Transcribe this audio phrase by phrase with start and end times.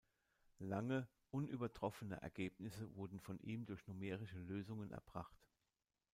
[0.57, 5.37] Lange unübertroffene Ergebnisse wurden von ihm durch numerische Lösungen erbracht.